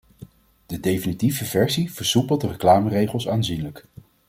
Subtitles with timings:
[0.65, 3.85] De definitieve versie versoepelt de reclameregels aanzienlijk.